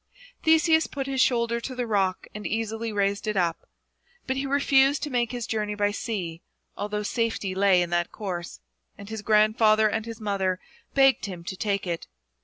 Theseus 0.41 0.87
put 0.87 1.05
his 1.05 1.21
shoulder 1.21 1.59
to 1.61 1.75
the 1.75 1.85
rock 1.85 2.25
and 2.33 2.47
easily 2.47 2.91
raised 2.91 3.27
it 3.27 3.37
up, 3.37 3.67
but 4.25 4.35
he 4.35 4.47
refused 4.47 5.03
to 5.03 5.11
make 5.11 5.31
his 5.31 5.45
journey 5.45 5.75
by 5.75 5.91
sea, 5.91 6.41
although 6.75 7.03
safety 7.03 7.53
lay 7.53 7.83
in 7.83 7.91
that 7.91 8.11
course, 8.11 8.61
and 8.97 9.09
his 9.09 9.21
grandfather 9.21 9.87
and 9.87 10.07
his 10.07 10.19
mother 10.19 10.59
begged 10.95 11.27
him 11.27 11.43
to 11.43 11.55
take 11.55 11.85
it. 11.85 12.07